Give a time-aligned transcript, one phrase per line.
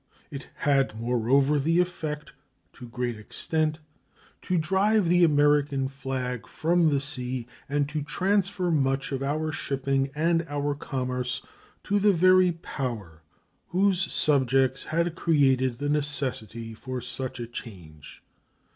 [0.31, 2.33] It had, moreover, the effect,
[2.73, 3.77] to a great extent,
[4.41, 10.09] to drive the American flag from the sea, and to transfer much of our shipping
[10.15, 11.43] and our commerce
[11.83, 13.21] to the very power
[13.67, 18.23] whose subjects had created the necessity for such a change.